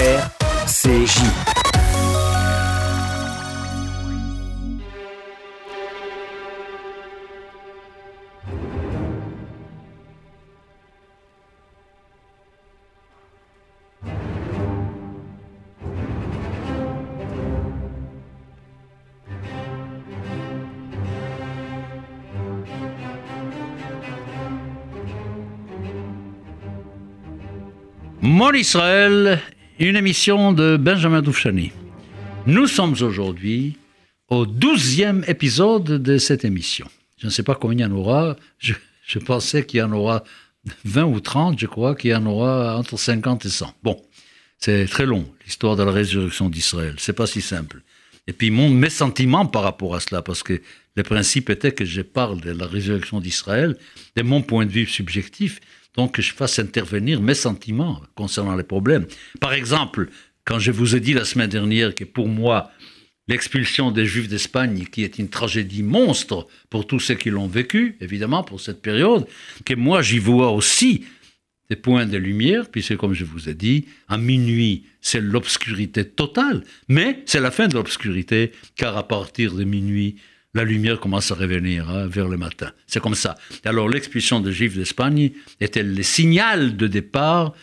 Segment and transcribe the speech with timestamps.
[0.00, 1.20] RCJ.
[28.22, 29.42] Mon Israël,
[29.88, 31.72] une émission de Benjamin Doufchani.
[32.46, 33.78] Nous sommes aujourd'hui
[34.28, 36.86] au douzième épisode de cette émission.
[37.16, 38.36] Je ne sais pas combien il y en aura.
[38.58, 38.74] Je,
[39.18, 40.22] pensais qu'il y en aura
[40.84, 43.74] 20 ou 30, je crois qu'il y en aura entre 50 et 100.
[43.82, 43.98] Bon,
[44.58, 46.96] c'est très long, l'histoire de la résurrection d'Israël.
[46.98, 47.80] C'est pas si simple.
[48.26, 50.60] Et puis mon, mes sentiments par rapport à cela, parce que
[50.94, 53.78] le principe était que je parle de la résurrection d'Israël,
[54.14, 55.58] de mon point de vue subjectif,
[55.96, 59.06] donc que je fasse intervenir mes sentiments concernant les problèmes.
[59.40, 60.08] Par exemple,
[60.44, 62.70] quand je vous ai dit la semaine dernière que pour moi,
[63.28, 67.96] l'expulsion des Juifs d'Espagne, qui est une tragédie monstre pour tous ceux qui l'ont vécu,
[68.00, 69.26] évidemment, pour cette période,
[69.64, 71.04] que moi j'y vois aussi
[71.70, 76.64] des points de lumière, puisque comme je vous ai dit, à minuit, c'est l'obscurité totale,
[76.88, 80.16] mais c'est la fin de l'obscurité, car à partir de minuit,
[80.54, 82.72] la lumière commence à revenir hein, vers le matin.
[82.86, 83.36] C'est comme ça.
[83.64, 87.54] Alors l'expulsion des Juifs d'Espagne était le signal de départ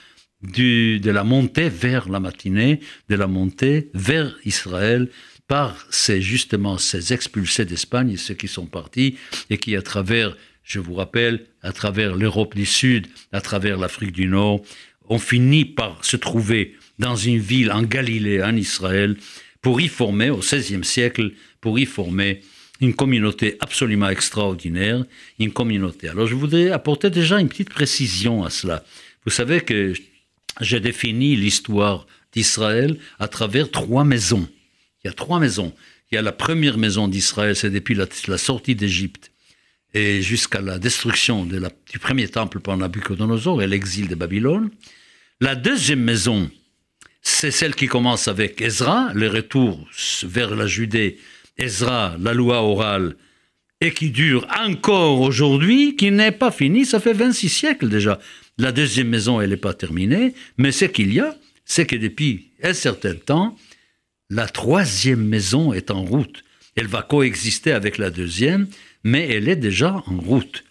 [0.42, 5.10] de la montée vers la matinée, de la montée vers Israël
[5.48, 9.18] par ces justement ces expulsés d'Espagne, ceux qui sont partis
[9.50, 14.12] et qui à travers, je vous rappelle, à travers l'Europe du Sud, à travers l'Afrique
[14.12, 14.62] du Nord,
[15.10, 19.16] ont fini par se trouver dans une ville en Galilée, en Israël,
[19.62, 22.42] pour y former, au XVIe siècle, pour y former
[22.82, 25.04] une communauté absolument extraordinaire,
[25.40, 26.10] une communauté.
[26.10, 28.84] Alors je voudrais apporter déjà une petite précision à cela.
[29.26, 29.94] Vous savez que
[30.62, 34.48] j'ai défini l'histoire d'Israël à travers trois maisons.
[35.04, 35.74] Il y a trois maisons.
[36.12, 39.32] Il y a la première maison d'Israël, c'est depuis la, sortie d'Égypte
[39.94, 44.70] et jusqu'à la destruction du premier temple par Nabucodonosor et l'exil de Babylone.
[45.42, 46.50] La deuxième maison,
[47.22, 49.86] c'est celle qui commence avec Ezra, le retour
[50.24, 51.18] vers la Judée
[51.58, 53.16] Ezra, la loi orale,
[53.82, 58.20] et qui dure encore aujourd'hui, qui n'est pas finie, ça fait 26 siècles déjà.
[58.58, 61.36] La deuxième maison, elle n'est pas terminée, mais ce qu'il y a,
[61.66, 63.56] c'est que depuis un certain temps,
[64.30, 66.44] la troisième maison est en route.
[66.76, 68.68] Elle va coexister avec la deuxième,
[69.04, 70.64] mais elle est déjà en route.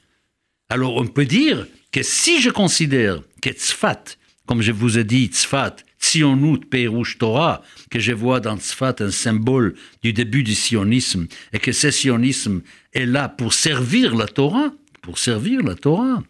[0.68, 4.04] Alors on peut dire que si je considère que Tzfat,
[4.46, 9.10] comme je vous ai dit, Tzfat, Sionut Perush Torah, que je vois dans Tzfat un
[9.10, 12.62] symbole du début du sionisme, et que ce sionisme
[12.92, 16.22] est là pour servir la Torah, pour servir la Torah,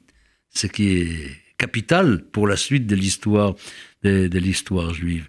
[0.50, 3.54] ce qui est capital pour la suite de l'histoire
[4.02, 5.28] de l'histoire juive.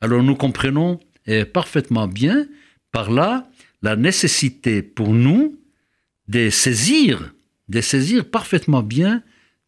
[0.00, 2.46] Alors nous comprenons eh, parfaitement bien
[2.92, 3.48] par là
[3.82, 5.58] la nécessité pour nous
[6.28, 7.34] de saisir,
[7.68, 9.22] de saisir parfaitement bien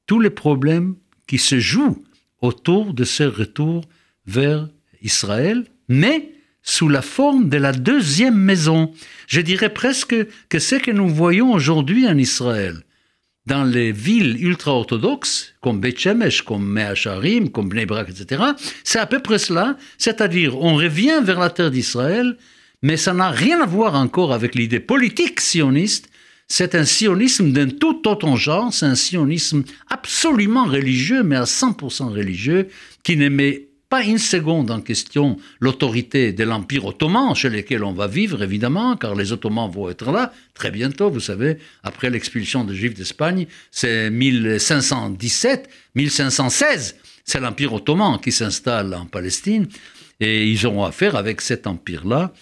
[0.07, 2.05] tous les problèmes qui se jouent
[2.41, 3.85] autour de ce retour
[4.27, 4.69] vers
[5.03, 6.33] Israël, mais
[6.63, 8.93] sous la forme de la deuxième maison.
[9.27, 10.15] Je dirais presque
[10.49, 12.83] que ce que nous voyons aujourd'hui en Israël,
[13.47, 18.43] dans les villes ultra-orthodoxes, comme Beth Shemesh, comme Meacharim, comme Bnei Brak, etc.,
[18.85, 22.37] c'est à peu près cela, c'est-à-dire on revient vers la terre d'Israël,
[22.83, 26.11] mais ça n'a rien à voir encore avec l'idée politique sioniste,
[26.47, 32.13] c'est un sionisme d'un tout autre genre, c'est un sionisme absolument religieux, mais à 100%
[32.13, 32.69] religieux,
[33.05, 38.07] qui n'aimait pas une seconde en question l'autorité de l'Empire ottoman, chez lequel on va
[38.07, 42.77] vivre évidemment, car les Ottomans vont être là très bientôt, vous savez, après l'expulsion des
[42.77, 49.67] Juifs d'Espagne, c'est 1517, 1516, c'est l'Empire ottoman qui s'installe en Palestine,
[50.21, 52.33] et ils auront affaire avec cet empire-là.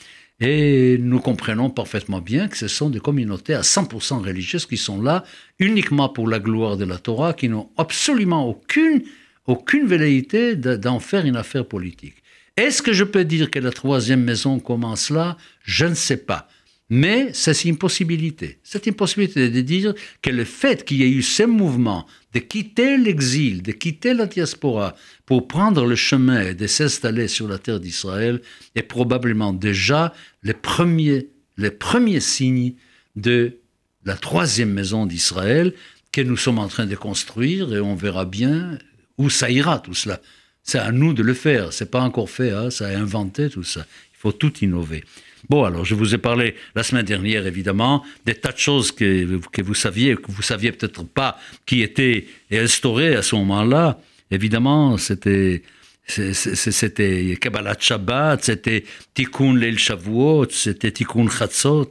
[0.40, 5.02] Et nous comprenons parfaitement bien que ce sont des communautés à 100% religieuses qui sont
[5.02, 5.24] là
[5.58, 9.02] uniquement pour la gloire de la Torah, qui n'ont absolument aucune
[9.48, 12.22] aucune velléité d'en faire une affaire politique.
[12.56, 15.36] Est-ce que je peux dire que la troisième maison commence là?
[15.62, 16.48] Je ne sais pas.
[16.90, 18.58] Mais c'est une possibilité.
[18.62, 22.40] C'est une possibilité de dire que le fait qu'il y ait eu ce mouvement de
[22.40, 24.94] quitter l'exil, de quitter la diaspora
[25.26, 28.40] pour prendre le chemin et de s'installer sur la terre d'Israël
[28.74, 30.12] est probablement déjà
[30.42, 32.74] le premier, le premier signe
[33.16, 33.58] de
[34.04, 35.74] la troisième maison d'Israël
[36.12, 38.78] que nous sommes en train de construire et on verra bien
[39.18, 40.20] où ça ira tout cela?
[40.62, 41.72] C'est à nous de le faire.
[41.72, 42.50] C'est pas encore fait.
[42.50, 43.86] Hein, ça a inventé tout ça.
[44.14, 45.04] Il faut tout innover.
[45.48, 49.40] Bon, alors je vous ai parlé la semaine dernière, évidemment, des tas de choses que,
[49.52, 54.00] que vous saviez, que vous saviez peut-être pas, qui étaient instaurées à ce moment-là.
[54.30, 55.62] Évidemment, c'était
[56.08, 61.90] c'était Kabbalah Shabbat, c'était Tikkun Leil Shavuot, c'était Tikkun Chatzot.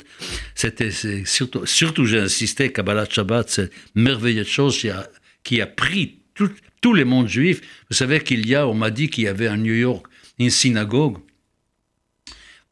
[0.55, 5.07] C'était surtout, surtout j'ai insisté, Kabbalah Shabbat, c'est merveilleuse chose qui a,
[5.43, 6.49] qui a pris tout,
[6.81, 7.61] tous les mondes juifs.
[7.89, 10.05] Vous savez qu'il y a, on m'a dit qu'il y avait à New York
[10.39, 11.17] une synagogue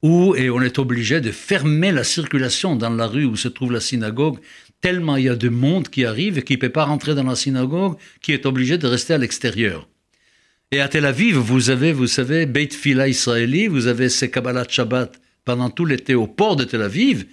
[0.02, 3.72] où et on est obligé de fermer la circulation dans la rue où se trouve
[3.72, 4.40] la synagogue
[4.82, 7.24] tellement il y a de monde qui arrive et qui ne peut pas rentrer dans
[7.24, 9.88] la synagogue, qui est obligé de rester à l'extérieur.
[10.72, 14.66] Et à Tel Aviv, vous avez, vous savez, Beit Fila israéli, vous avez ces Kabbalah
[14.68, 17.26] Shabbat pendant tout l'été au port de Tel Aviv,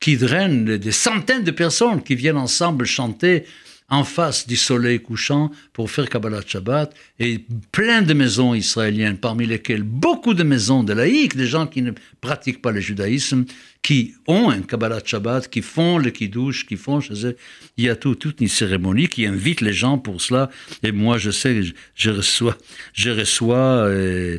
[0.00, 3.44] qui drainent des centaines de personnes qui viennent ensemble chanter
[3.88, 9.46] en face du soleil couchant pour faire Kabbalah Shabbat, et plein de maisons israéliennes, parmi
[9.46, 13.44] lesquelles beaucoup de maisons de laïcs, des gens qui ne pratiquent pas le judaïsme,
[13.82, 17.36] qui ont un Kabbalah Shabbat, qui font le kiddush, qui font chez eux.
[17.76, 20.50] Il y a tout, toute une cérémonie qui invite les gens pour cela.
[20.82, 21.62] Et moi, je sais,
[21.94, 22.56] je reçois,
[22.92, 24.38] je reçois, euh,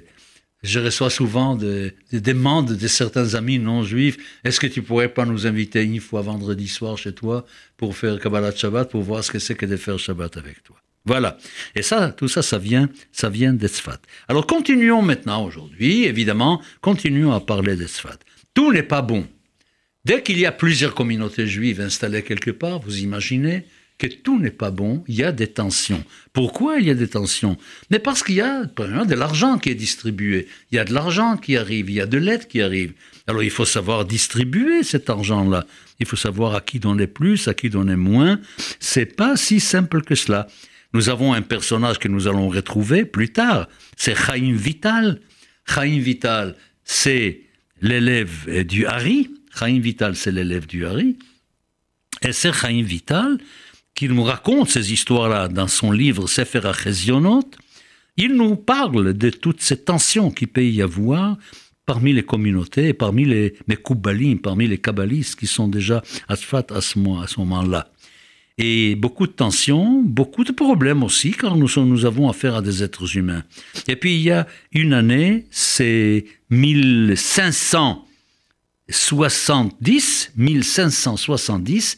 [0.63, 4.17] je reçois souvent des, demandes de certains amis non juifs.
[4.43, 7.45] Est-ce que tu pourrais pas nous inviter une fois vendredi soir chez toi
[7.77, 10.75] pour faire Kabbalah Shabbat, pour voir ce que c'est que de faire Shabbat avec toi?
[11.05, 11.37] Voilà.
[11.73, 13.99] Et ça, tout ça, ça vient, ça vient d'Esfat.
[14.27, 18.17] Alors continuons maintenant aujourd'hui, évidemment, continuons à parler d'Esfat.
[18.53, 19.25] Tout n'est pas bon.
[20.03, 23.65] Dès qu'il y a plusieurs communautés juives installées quelque part, vous imaginez
[23.97, 26.03] que tout n'est pas bon, il y a des tensions.
[26.31, 27.57] Pourquoi il y a des tensions?
[27.89, 31.35] Mais parce qu'il y a de l'argent qui est distribué, il y a de l'argent
[31.35, 32.93] qui arrive, il y a de l'aide qui arrive.
[33.25, 35.65] Alors il faut savoir distribuer cet argent-là.
[35.99, 38.39] Il faut savoir à qui donner plus, à qui donner moins.
[38.79, 40.47] C'est pas si simple que cela.
[40.93, 43.67] Nous avons un personnage que nous allons retrouver plus tard.
[43.95, 45.19] C'est Chaim Vital.
[45.67, 47.41] Chaim Vital, c'est
[47.81, 51.17] l'élève du Hari, Chaim Vital, c'est l'élève du Hari.
[52.21, 53.37] Et c'est Chaim Vital
[53.97, 57.49] qui nous raconte ces histoires-là dans son livre Sefer HaChezionot.
[58.15, 61.35] Il nous parle de toutes ces tensions qu'il peut y avoir
[61.87, 67.91] parmi les communautés, parmi les Mekoubalim, parmi les Kabbalistes qui sont déjà à ce moment-là.
[68.59, 72.83] Et beaucoup de tensions, beaucoup de problèmes aussi, car nous, nous avons affaire à des
[72.83, 73.43] êtres humains.
[73.87, 78.03] Et puis il y a une année, c'est 1500
[78.89, 81.97] 70, 1570,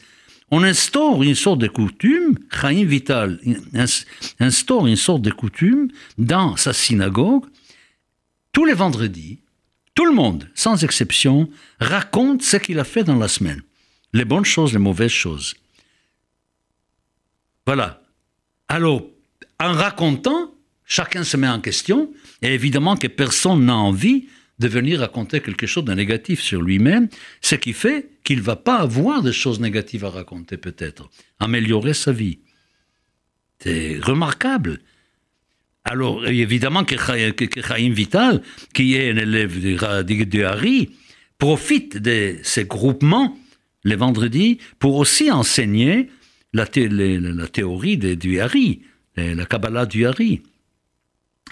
[0.52, 3.40] on instaure une sorte de coutume, Chaim Vital
[4.40, 7.46] instaure une sorte de coutume dans sa synagogue.
[8.52, 9.40] Tous les vendredis,
[9.94, 11.50] tout le monde, sans exception,
[11.80, 13.62] raconte ce qu'il a fait dans la semaine.
[14.14, 15.56] Les bonnes choses, les mauvaises choses.
[17.66, 18.02] Voilà.
[18.68, 19.06] Alors,
[19.60, 20.52] en racontant,
[20.86, 22.12] chacun se met en question,
[22.42, 24.28] et évidemment que personne n'a envie
[24.60, 27.08] de venir raconter quelque chose de négatif sur lui-même,
[27.42, 31.10] ce qui fait qu'il va pas avoir de choses négatives à raconter peut-être,
[31.40, 32.40] améliorer sa vie.
[33.60, 34.80] C'est remarquable.
[35.86, 38.42] Alors, évidemment que, Chaim Vital,
[38.74, 40.92] qui est un élève de, de Harry,
[41.38, 43.38] profite de ces groupements
[43.86, 46.10] les vendredis pour aussi enseigner
[46.54, 48.82] la, la théorie de, du Hari,
[49.16, 50.42] la Kabbalah du Hari.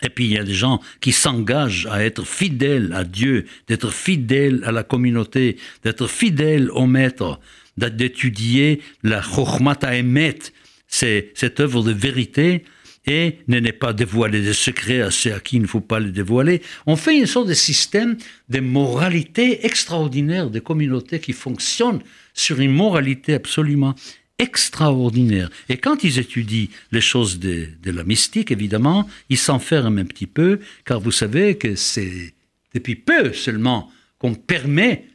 [0.02, 3.92] Et puis il y a des gens qui s'engagent à être fidèles à Dieu, d'être
[3.92, 7.40] fidèles à la communauté, d'être fidèles au maître,
[7.78, 10.40] d'étudier la Chokhmat Emet,
[10.88, 12.64] cette œuvre de vérité,
[13.08, 16.00] et ne n'est pas dévoiler des secrets à ceux à qui il ne faut pas
[16.00, 16.62] les dévoiler.
[16.86, 18.18] On fait une sorte de système
[18.50, 22.02] de moralité extraordinaire des communautés qui fonctionnent
[22.34, 23.96] sur une moralité absolument
[24.40, 25.50] extraordinaire.
[25.70, 30.60] Et quand ils étudient les choses de, la mystique, évidemment, ils s'enferment un petit peu,
[30.86, 32.34] car vous savez que c'est
[32.74, 35.06] depuis peu seulement qu'on permet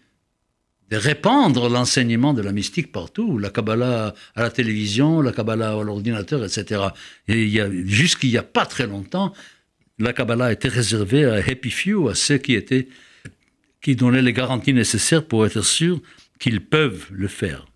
[0.90, 5.82] de répandre l'enseignement de la mystique partout, la Kabbalah à la télévision, la Kabbalah à
[5.82, 6.82] l'ordinateur, etc.
[7.28, 9.32] Et il y a, jusqu'il n'y a pas très longtemps,
[9.98, 12.88] la Kabbalah était réservée à Happy Few, à ceux qui étaient,
[13.80, 16.00] qui donnaient les garanties nécessaires pour être sûrs
[16.38, 17.66] qu'ils peuvent le faire.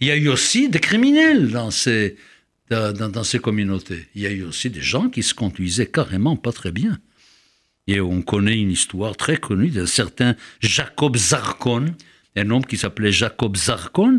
[0.00, 2.16] Il y a eu aussi des criminels dans ces,
[2.70, 4.06] dans, ces communautés.
[4.14, 6.98] Il y a eu aussi des gens qui se conduisaient carrément pas très bien.
[7.86, 11.94] Et on connaît une histoire très connue d'un certain Jacob Zarkon,
[12.34, 14.18] un homme qui s'appelait Jacob Zarkon,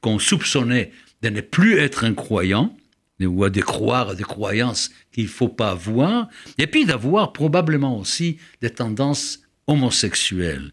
[0.00, 2.76] qu'on soupçonnait de ne plus être un croyant,
[3.20, 7.98] ou de croire à des croyances qu'il ne faut pas avoir, et puis d'avoir probablement
[7.98, 10.72] aussi des tendances homosexuelles.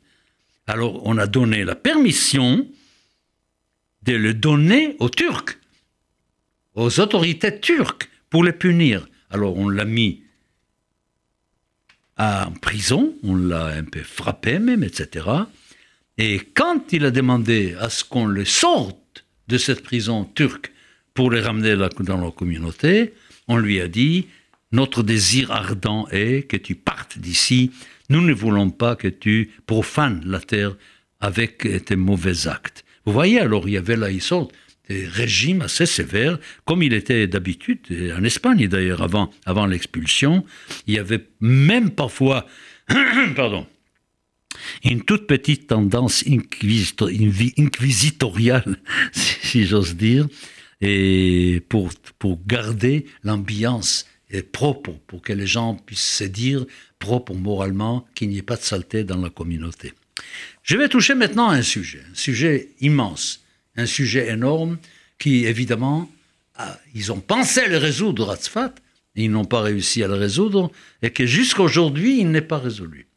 [0.67, 2.67] Alors on a donné la permission
[4.03, 5.57] de le donner aux Turcs,
[6.75, 9.07] aux autorités turques, pour les punir.
[9.29, 10.23] Alors on l'a mis
[12.17, 15.25] en prison, on l'a un peu frappé même, etc.
[16.17, 20.71] Et quand il a demandé à ce qu'on le sorte de cette prison turque
[21.13, 23.13] pour les ramener dans la communauté,
[23.47, 24.27] on lui a dit,
[24.71, 27.71] Notre désir ardent est que tu partes d'ici.
[28.09, 30.75] Nous ne voulons pas que tu profanes la terre
[31.19, 32.85] avec tes mauvais actes.
[33.05, 34.47] Vous voyez, alors il y avait là, ils sont
[34.89, 37.79] des régimes assez sévères, comme il était d'habitude
[38.17, 40.43] en Espagne d'ailleurs avant, avant l'expulsion.
[40.87, 42.45] Il y avait même parfois,
[43.35, 43.65] pardon,
[44.83, 48.77] une toute petite tendance inquisitoriale,
[49.11, 50.27] si j'ose dire,
[50.81, 54.05] et pour, pour garder l'ambiance
[54.51, 56.65] propre, pour que les gens puissent se dire
[56.99, 59.91] propre moralement, qu'il n'y ait pas de saleté dans la communauté.
[60.63, 63.41] Je vais toucher maintenant un sujet, un sujet immense,
[63.75, 64.77] un sujet énorme
[65.17, 66.09] qui, évidemment,
[66.93, 68.75] ils ont pensé le résoudre à Tzfat,
[69.15, 73.07] ils n'ont pas réussi à le résoudre, et que jusqu'à aujourd'hui, il n'est pas résolu.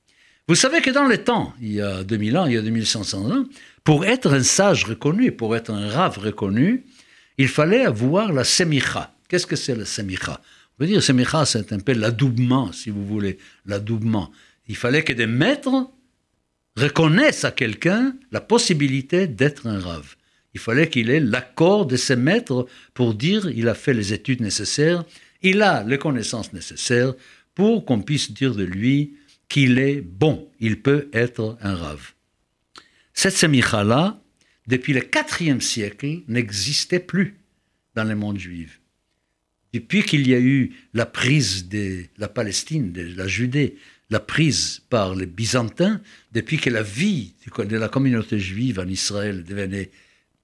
[0.48, 3.30] Vous savez que dans les temps, il y a 2000 ans, il y a 2500
[3.30, 3.44] ans,
[3.82, 6.84] pour être un sage reconnu, pour être un rave reconnu,
[7.38, 9.14] il fallait avoir la semicha.
[9.28, 10.40] Qu'est-ce que c'est la semicha?
[10.78, 14.30] On veut dire semicha, c'est un peu l'adoubement, si vous voulez, l'adoubement.
[14.68, 15.90] Il fallait que des maîtres
[16.76, 20.16] reconnaissent à quelqu'un la possibilité d'être un rave.
[20.54, 24.40] Il fallait qu'il ait l'accord de ses maîtres pour dire il a fait les études
[24.40, 25.04] nécessaires,
[25.42, 27.14] il a les connaissances nécessaires
[27.54, 29.16] pour qu'on puisse dire de lui
[29.48, 32.12] qu'il est bon, il peut être un rave.
[33.12, 34.20] Cette semicha-là,
[34.66, 35.02] depuis le
[35.40, 37.36] IVe siècle, n'existait plus
[37.94, 38.80] dans le monde juif.
[39.72, 43.76] Depuis qu'il y a eu la prise de la Palestine, de la Judée,
[44.10, 46.00] la prise par les Byzantins,
[46.32, 49.90] depuis que la vie de la communauté juive en Israël devenait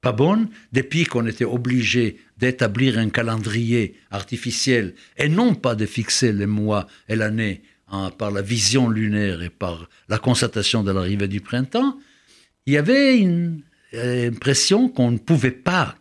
[0.00, 6.32] pas bonne, depuis qu'on était obligé d'établir un calendrier artificiel et non pas de fixer
[6.32, 11.28] les mois et l'année hein, par la vision lunaire et par la constatation de l'arrivée
[11.28, 11.98] du printemps,
[12.64, 13.62] il y avait une
[13.92, 15.96] impression qu'on ne pouvait pas,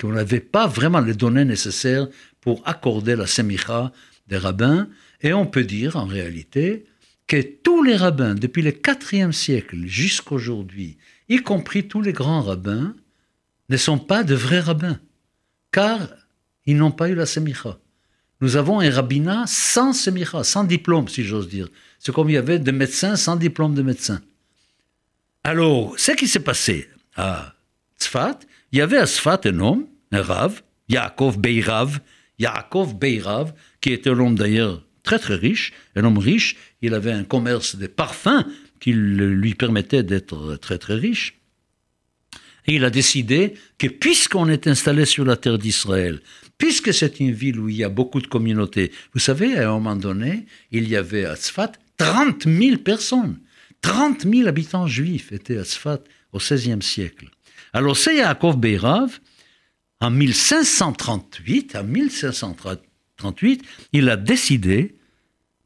[0.00, 2.08] qu'on n'avait pas vraiment les données nécessaires
[2.40, 3.92] pour accorder la semicha
[4.26, 4.88] des rabbins.
[5.20, 6.84] Et on peut dire en réalité
[7.26, 10.96] que tous les rabbins, depuis le IVe siècle jusqu'à aujourd'hui,
[11.28, 12.94] y compris tous les grands rabbins,
[13.68, 15.00] ne sont pas de vrais rabbins,
[15.72, 16.08] car
[16.66, 17.78] ils n'ont pas eu la semicha.
[18.40, 21.68] Nous avons un rabbinat sans semicha, sans diplôme, si j'ose dire.
[21.98, 24.20] C'est comme il y avait des médecins sans diplôme de médecin.
[25.42, 27.54] Alors, ce qui s'est passé à
[27.98, 28.40] Tzfat,
[28.72, 32.00] il y avait à Tzfat un homme, un Rav, Yaakov Beirav,
[32.38, 37.12] Yaakov Beirav, qui était un homme d'ailleurs très très riche, un homme riche, il avait
[37.12, 38.44] un commerce de parfums
[38.80, 41.38] qui lui permettait d'être très très riche.
[42.66, 46.20] Et il a décidé que puisqu'on est installé sur la terre d'Israël,
[46.58, 49.74] puisque c'est une ville où il y a beaucoup de communautés, vous savez, à un
[49.74, 53.38] moment donné, il y avait à Tzfat 30 000 personnes.
[53.82, 56.00] 30 000 habitants juifs étaient à Tzfat
[56.32, 57.28] au XVIe siècle.
[57.72, 59.20] Alors c'est Yaakov Beirav,
[60.00, 62.85] en 1538, en 1538,
[63.92, 64.96] il a décidé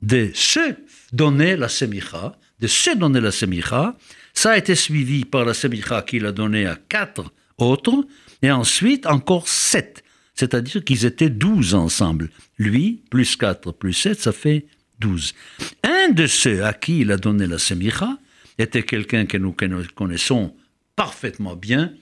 [0.03, 0.75] de se
[1.13, 3.97] donner la semicha, de se donner la semicha.
[4.35, 8.07] Ça a été suivi par la semicha qu'il a donnée à quatre autres,
[8.43, 10.03] et ensuite encore sept.
[10.35, 12.31] C'est-à-dire qu'ils étaient douze ensemble.
[12.59, 14.67] Lui, plus quatre, plus sept, ça fait
[14.99, 15.35] douze.
[15.83, 18.17] Un de ceux à qui il a donné la semicha
[18.59, 19.55] était quelqu'un que nous
[19.95, 20.55] connaissons
[20.97, 21.93] parfaitement bien,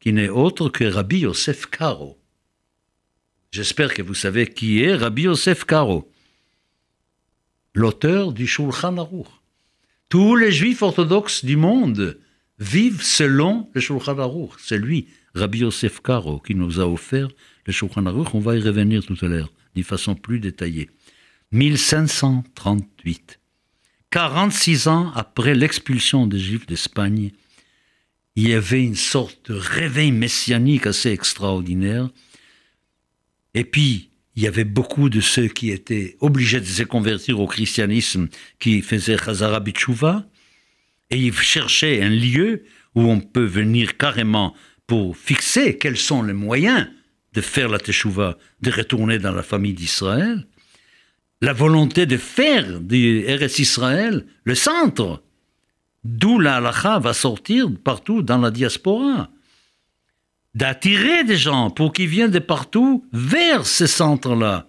[0.00, 2.18] qui n'est autre que Rabbi Yosef Karo.
[3.50, 6.12] J'espère que vous savez qui est Rabbi Yosef Karo,
[7.74, 9.26] l'auteur du Shulchan Aruch.
[10.10, 12.18] Tous les juifs orthodoxes du monde
[12.58, 14.52] vivent selon le Shulchan Aruch.
[14.58, 17.28] C'est lui, Rabbi Yosef Karo, qui nous a offert
[17.64, 18.34] le Shulchan Aruch.
[18.34, 20.90] On va y revenir tout à l'heure, d'une façon plus détaillée.
[21.52, 23.40] 1538.
[24.10, 27.30] 46 ans après l'expulsion des Juifs d'Espagne,
[28.36, 32.08] il y avait une sorte de réveil messianique assez extraordinaire.
[33.58, 37.48] Et puis, il y avait beaucoup de ceux qui étaient obligés de se convertir au
[37.48, 38.28] christianisme,
[38.60, 40.26] qui faisaient Chazara Bichouva,
[41.10, 42.62] et ils cherchaient un lieu
[42.94, 44.54] où on peut venir carrément
[44.86, 46.86] pour fixer quels sont les moyens
[47.32, 50.46] de faire la Teshuvah, de retourner dans la famille d'Israël.
[51.40, 55.24] La volonté de faire du RS Israël le centre
[56.04, 59.30] D'où la halakha va sortir partout dans la diaspora.
[60.58, 64.66] D'attirer des gens pour qu'ils viennent de partout vers ces centres-là.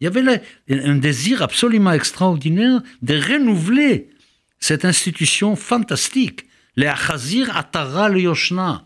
[0.00, 4.10] Il y avait un désir absolument extraordinaire de renouveler
[4.58, 8.84] cette institution fantastique, les Achazir Atara le Yoshna,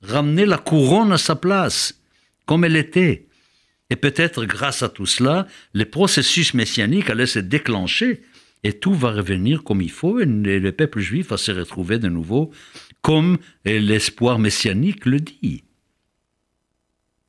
[0.00, 2.00] ramener la couronne à sa place,
[2.46, 3.26] comme elle était.
[3.90, 8.22] Et peut-être grâce à tout cela, le processus messianique allait se déclencher
[8.62, 12.08] et tout va revenir comme il faut, et le peuple juif va se retrouver de
[12.08, 12.52] nouveau
[13.08, 15.64] comme l'espoir messianique le dit.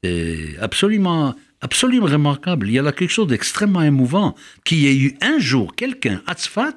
[0.04, 2.68] C'est absolument absolument remarquable.
[2.68, 6.22] Il y a là quelque chose d'extrêmement émouvant, qu'il y ait eu un jour quelqu'un
[6.28, 6.76] à Tzfat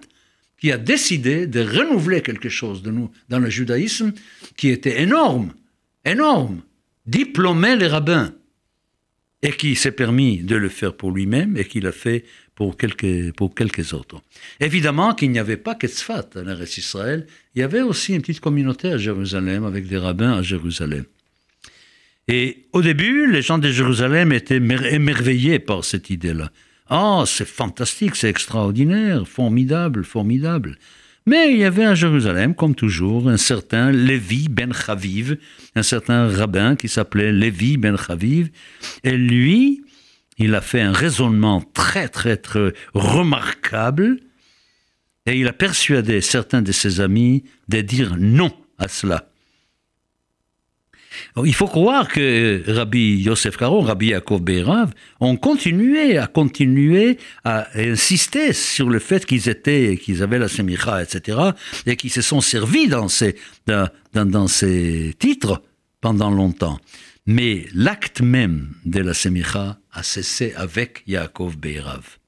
[0.60, 4.12] qui a décidé de renouveler quelque chose de nous dans le judaïsme
[4.56, 5.52] qui était énorme,
[6.04, 6.62] énorme,
[7.04, 8.32] diplômer les rabbins,
[9.42, 13.32] et qui s'est permis de le faire pour lui-même et qui l'a fait pour quelques,
[13.32, 14.20] pour quelques autres.
[14.60, 18.20] Évidemment qu'il n'y avait pas que Tzfat dans reste Israël, il y avait aussi une
[18.20, 21.04] petite communauté à Jérusalem avec des rabbins à Jérusalem.
[22.28, 26.50] Et au début, les gens de Jérusalem étaient émerveillés par cette idée-là.
[26.90, 30.76] Oh, c'est fantastique, c'est extraordinaire, formidable, formidable.
[31.24, 35.38] Mais il y avait à Jérusalem, comme toujours, un certain Lévi ben Chaviv,
[35.76, 38.50] un certain rabbin qui s'appelait Lévi ben Chaviv,
[39.04, 39.84] et lui,
[40.38, 44.18] il a fait un raisonnement très, très, très remarquable,
[45.26, 49.28] et il a persuadé certains de ses amis de dire non à cela.
[51.44, 57.68] Il faut croire que Rabbi Yosef Karo, Rabbi Yaakov Beirav ont continué à continuer à
[57.78, 61.38] insister sur le fait qu'ils étaient, qu'ils avaient la semicha, etc.,
[61.86, 63.36] et qu'ils se sont servis dans ces,
[63.66, 65.62] dans, dans, ces titres
[66.00, 66.78] pendant longtemps.
[67.26, 72.18] Mais l'acte même de la semicha a cessé avec Yaakov Beirav.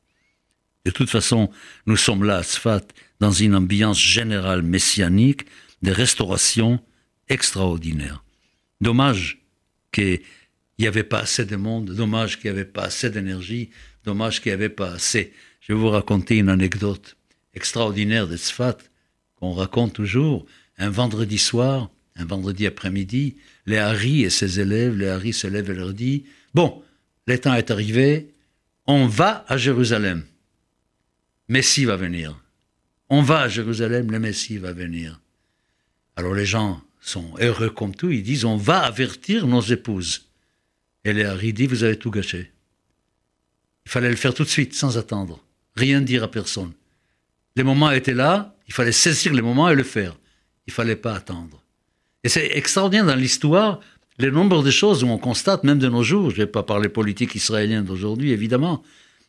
[0.84, 1.50] De toute façon,
[1.86, 2.82] nous sommes là à Sfat
[3.20, 5.46] dans une ambiance générale messianique
[5.82, 6.80] de restauration
[7.28, 8.22] extraordinaire.
[8.80, 9.42] Dommage
[9.92, 10.20] qu'il
[10.78, 13.70] n'y avait pas assez de monde, dommage qu'il n'y avait pas assez d'énergie,
[14.04, 15.32] dommage qu'il n'y avait pas assez.
[15.60, 17.16] Je vais vous raconter une anecdote
[17.54, 18.76] extraordinaire de Tzfat
[19.36, 20.44] qu'on raconte toujours.
[20.76, 25.70] Un vendredi soir, un vendredi après-midi, les Harry et ses élèves, les Harry se lèvent
[25.70, 26.82] et leur disent Bon,
[27.26, 28.34] le temps est arrivé,
[28.86, 30.24] on va à Jérusalem.
[31.48, 32.38] Messie va venir.
[33.08, 35.20] On va à Jérusalem, le Messie va venir.
[36.16, 40.28] Alors les gens sont heureux comme tout, ils disent on va avertir nos épouses.
[41.04, 42.50] Et Léa dit vous avez tout gâché.
[43.84, 45.44] Il fallait le faire tout de suite, sans attendre,
[45.76, 46.72] rien dire à personne.
[47.56, 50.16] Les moments étaient là, il fallait saisir les moments et le faire.
[50.66, 51.62] Il fallait pas attendre.
[52.22, 53.80] Et c'est extraordinaire dans l'histoire,
[54.18, 56.62] le nombre de choses où on constate, même de nos jours, je ne vais pas
[56.62, 58.82] parler politique israélienne d'aujourd'hui, évidemment,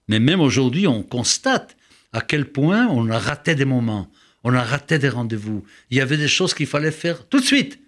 [0.08, 1.76] mais même aujourd'hui, on constate
[2.14, 4.12] à quel point on a raté des moments.
[4.44, 5.64] On a raté des rendez-vous.
[5.90, 7.80] Il y avait des choses qu'il fallait faire tout de suite.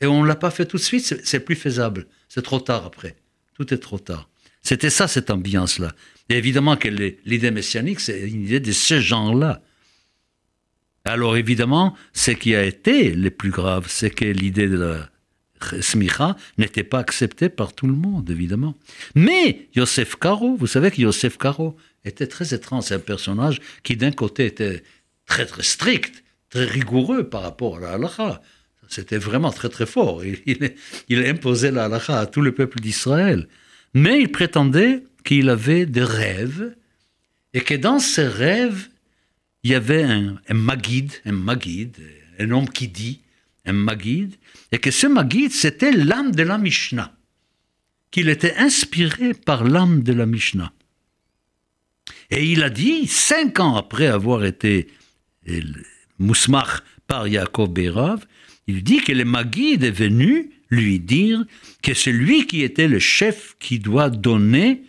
[0.00, 2.06] Et on ne l'a pas fait tout de suite, c'est plus faisable.
[2.28, 3.14] C'est trop tard après.
[3.54, 4.28] Tout est trop tard.
[4.62, 5.92] C'était ça, cette ambiance-là.
[6.28, 9.62] Et évidemment que l'idée messianique, c'est une idée de ce genre-là.
[11.04, 15.10] Alors évidemment, ce qui a été le plus grave, c'est que l'idée de la
[15.80, 18.74] smicha n'était pas acceptée par tout le monde, évidemment.
[19.14, 22.84] Mais Yosef Karo, vous savez que Yosef Karo était très étrange.
[22.84, 24.82] C'est un personnage qui d'un côté était
[25.26, 28.42] très très strict, très rigoureux par rapport à la halakha.
[28.88, 30.22] C'était vraiment très très fort.
[30.24, 33.46] Il, imposait la halakha à tout le peuple d'Israël.
[33.94, 36.74] Mais il prétendait qu'il avait des rêves
[37.54, 38.88] et que dans ces rêves,
[39.62, 40.68] il y avait un, un
[41.26, 41.96] un magid,
[42.38, 43.20] un homme qui dit,
[43.66, 44.36] un magid,
[44.72, 47.16] et que ce magid, c'était l'âme de la Mishnah,
[48.10, 50.72] qu'il était inspiré par l'âme de la Mishnah.
[52.30, 54.88] Et il a dit, cinq ans après avoir été
[55.46, 55.62] et
[56.18, 58.26] Mousmach par Yaakov Beirav,
[58.66, 61.44] il dit que le Maguide est venu lui dire
[61.82, 64.82] que c'est lui qui était le chef qui doit donner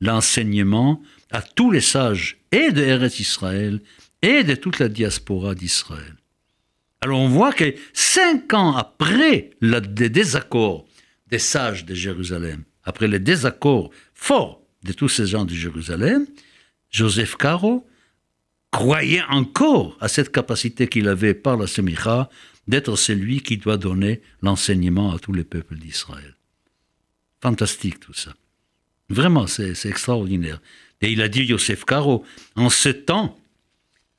[0.00, 3.80] l'enseignement à tous les sages et de Eretz Israël
[4.22, 6.16] et de toute la diaspora d'Israël.
[7.00, 10.86] Alors on voit que cinq ans après le désaccord
[11.28, 16.26] des sages de Jérusalem, après le désaccord fort de tous ces gens de Jérusalem,
[16.90, 17.86] Joseph Caro
[18.70, 22.28] croyait encore à cette capacité qu'il avait par la Semicha
[22.66, 26.36] d'être celui qui doit donner l'enseignement à tous les peuples d'Israël.
[27.40, 28.34] Fantastique tout ça.
[29.08, 30.60] Vraiment, c'est extraordinaire.
[31.00, 32.24] Et il a dit, Yosef Karo,
[32.56, 33.38] en ce temps,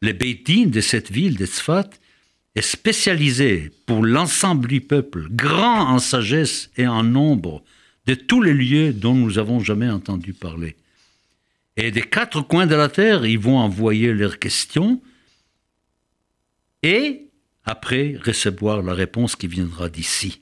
[0.02, 1.90] le Beitin de cette ville de Tzfat
[2.62, 7.64] spécialisé pour l'ensemble du peuple, grand en sagesse et en nombre,
[8.06, 10.76] de tous les lieux dont nous avons jamais entendu parler.
[11.78, 15.02] Et des quatre coins de la terre, ils vont envoyer leurs questions
[16.84, 17.28] et
[17.64, 20.42] après recevoir la réponse qui viendra d'ici.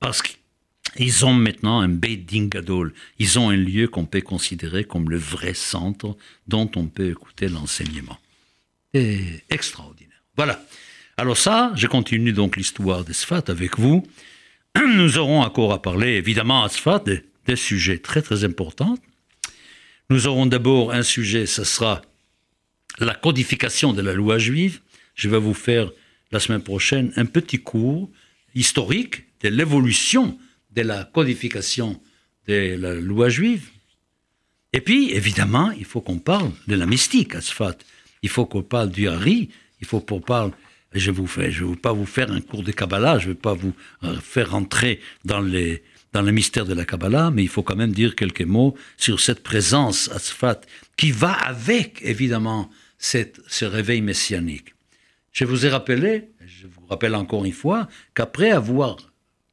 [0.00, 2.92] Parce qu'ils ont maintenant un Beit Gadol.
[3.18, 7.48] Ils ont un lieu qu'on peut considérer comme le vrai centre dont on peut écouter
[7.48, 8.18] l'enseignement.
[8.94, 10.22] C'est extraordinaire.
[10.36, 10.62] Voilà.
[11.20, 14.06] Alors ça, je continue donc l'histoire d'Esfat avec vous.
[14.96, 17.04] Nous aurons encore à parler, évidemment, à Sfat,
[17.46, 18.96] des sujets très très importants.
[20.08, 22.00] Nous aurons d'abord un sujet, ce sera
[23.00, 24.80] la codification de la loi juive.
[25.14, 25.90] Je vais vous faire
[26.32, 28.08] la semaine prochaine un petit cours
[28.54, 30.38] historique de l'évolution
[30.70, 32.00] de la codification
[32.48, 33.68] de la loi juive.
[34.72, 37.76] Et puis, évidemment, il faut qu'on parle de la mystique à Sfat.
[38.22, 39.50] Il faut qu'on parle du Hari.
[39.82, 40.52] Il faut qu'on parle.
[40.92, 43.18] Je vous fais, je ne vais pas vous faire un cours de Kabbalah.
[43.18, 46.84] Je ne vais pas vous euh, faire rentrer dans les dans le mystère de la
[46.84, 50.60] Kabbalah, mais il faut quand même dire quelques mots sur cette présence à Sfat
[50.96, 54.74] qui va avec, évidemment, ce réveil messianique.
[55.32, 58.96] Je vous ai rappelé, je vous rappelle encore une fois, qu'après avoir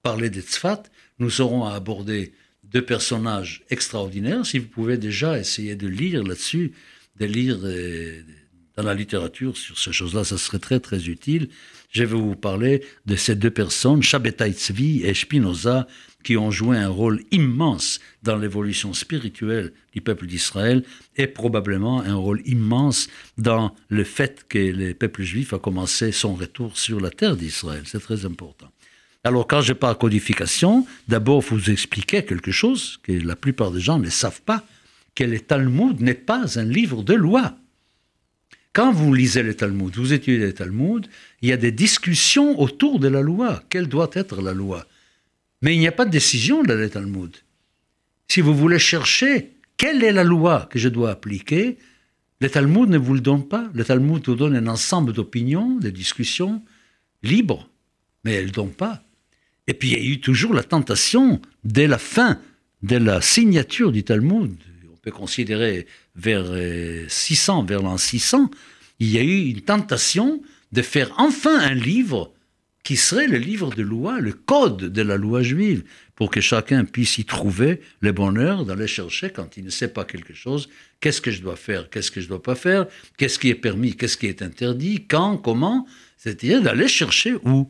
[0.02, 0.84] parlé de Tzfat,
[1.20, 4.46] nous aurons à aborder deux personnages extraordinaires.
[4.46, 6.74] Si vous pouvez déjà essayer de lire là-dessus,
[7.20, 8.22] de lire euh,
[8.78, 11.50] dans la littérature sur ces choses-là, ça serait très très utile.
[11.92, 15.88] Je vais vous parler de ces deux personnes, Shabbatai Tzvi et Spinoza,
[16.24, 20.84] qui ont joué un rôle immense dans l'évolution spirituelle du peuple d'Israël
[21.16, 26.36] et probablement un rôle immense dans le fait que le peuple juif a commencé son
[26.36, 27.84] retour sur la terre d'Israël.
[27.86, 28.70] C'est très important.
[29.24, 33.98] Alors quand je parle codification, d'abord vous expliquer quelque chose que la plupart des gens
[33.98, 34.64] ne savent pas,
[35.16, 37.58] que le Talmud n'est pas un livre de loi.
[38.78, 41.08] Quand vous lisez le Talmud, vous étudiez le Talmud,
[41.42, 43.64] il y a des discussions autour de la loi.
[43.70, 44.86] Quelle doit être la loi?
[45.64, 47.36] Mais il n'y a pas de décision dans le Talmud.
[48.28, 51.80] Si vous voulez chercher quelle est la loi que je dois appliquer,
[52.40, 53.68] le Talmud ne vous le donne pas.
[53.74, 56.62] Le Talmud vous donne un ensemble d'opinions, de discussions
[57.24, 57.68] libres,
[58.26, 59.02] mais elle ne donne pas.
[59.66, 62.40] Et puis il y a eu toujours la tentation, dès la fin
[62.84, 64.56] de la signature du Talmud,
[65.08, 66.46] peut considérer vers
[67.08, 68.52] 600, vers l'an 600,
[69.00, 70.42] il y a eu une tentation
[70.74, 72.34] de faire enfin un livre
[72.84, 75.84] qui serait le livre de loi, le code de la loi juive,
[76.16, 80.04] pour que chacun puisse y trouver le bonheur d'aller chercher quand il ne sait pas
[80.04, 80.68] quelque chose,
[81.00, 83.56] qu'est-ce que je dois faire, qu'est-ce que je ne dois pas faire, qu'est-ce qui est
[83.56, 87.68] permis, qu'est-ce qui est interdit, quand, comment, c'est-à-dire d'aller chercher où.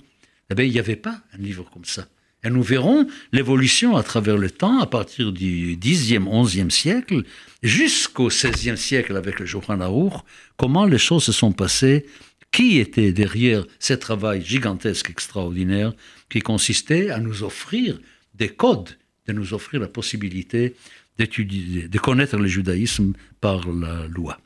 [0.50, 2.08] Eh bien, il n'y avait pas un livre comme ça.
[2.44, 7.24] Et nous verrons l'évolution à travers le temps, à partir du 10e, 11e siècle,
[7.64, 10.14] jusqu'au 16e siècle avec le Johan Aruch,
[10.56, 12.06] comment les choses se sont passées,
[12.52, 15.94] qui était derrière ce travail gigantesque, extraordinaire,
[16.30, 18.00] qui consistait à nous offrir
[18.36, 20.76] des codes, de nous offrir la possibilité
[21.18, 24.40] de connaître le judaïsme par la loi.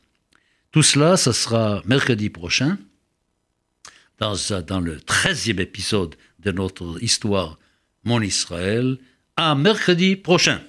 [0.72, 2.78] Tout cela, ce sera mercredi prochain,
[4.20, 7.60] dans, dans le 13e épisode de notre histoire
[8.04, 8.98] Mon Israël.
[9.38, 10.60] À mercredi prochain.